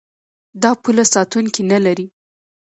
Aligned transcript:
دا 0.61 0.71
پوله 0.81 1.03
ساتونکي 1.13 1.61
نلري. 1.71 2.05